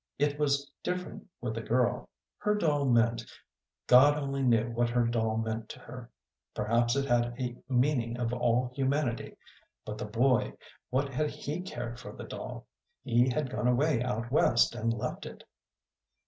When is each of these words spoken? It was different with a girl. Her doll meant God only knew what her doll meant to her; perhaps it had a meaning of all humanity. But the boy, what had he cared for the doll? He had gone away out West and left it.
It 0.17 0.39
was 0.39 0.71
different 0.81 1.27
with 1.41 1.55
a 1.59 1.61
girl. 1.61 2.09
Her 2.39 2.55
doll 2.55 2.85
meant 2.85 3.23
God 3.85 4.17
only 4.17 4.41
knew 4.41 4.71
what 4.71 4.89
her 4.89 5.05
doll 5.05 5.37
meant 5.37 5.69
to 5.69 5.79
her; 5.79 6.09
perhaps 6.55 6.95
it 6.95 7.05
had 7.05 7.35
a 7.39 7.55
meaning 7.69 8.19
of 8.19 8.33
all 8.33 8.71
humanity. 8.73 9.37
But 9.85 9.99
the 9.99 10.05
boy, 10.05 10.53
what 10.89 11.09
had 11.09 11.29
he 11.29 11.61
cared 11.61 11.99
for 11.99 12.13
the 12.13 12.23
doll? 12.23 12.65
He 13.03 13.29
had 13.29 13.51
gone 13.51 13.67
away 13.67 14.01
out 14.01 14.31
West 14.31 14.73
and 14.73 14.91
left 14.91 15.27
it. 15.27 15.43